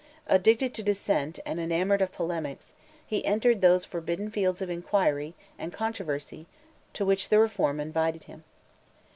[0.25, 2.73] Addicted to dissent, and enamoured of polemics,
[3.05, 6.47] he entered those forbidden fields of inquiry and controversy
[6.93, 8.43] to which the Reform invited him.